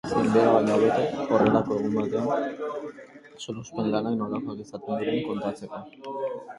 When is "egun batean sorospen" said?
1.81-3.93